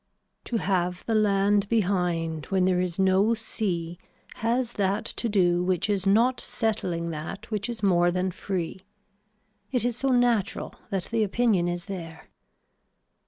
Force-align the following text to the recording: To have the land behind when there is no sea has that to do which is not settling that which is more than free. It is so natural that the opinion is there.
To 0.45 0.57
have 0.57 1.05
the 1.05 1.13
land 1.13 1.69
behind 1.69 2.47
when 2.47 2.65
there 2.65 2.81
is 2.81 2.97
no 2.97 3.35
sea 3.35 3.99
has 4.37 4.73
that 4.73 5.05
to 5.05 5.29
do 5.29 5.61
which 5.61 5.91
is 5.91 6.07
not 6.07 6.41
settling 6.41 7.11
that 7.11 7.51
which 7.51 7.69
is 7.69 7.83
more 7.83 8.09
than 8.09 8.31
free. 8.31 8.83
It 9.69 9.85
is 9.85 9.95
so 9.95 10.09
natural 10.09 10.73
that 10.89 11.03
the 11.03 11.21
opinion 11.21 11.67
is 11.67 11.85
there. 11.85 12.31